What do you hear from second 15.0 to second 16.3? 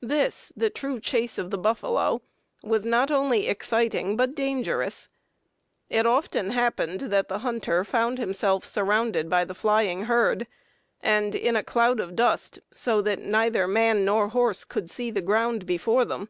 the ground before them.